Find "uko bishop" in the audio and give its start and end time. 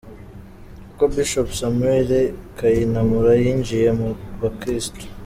0.91-1.47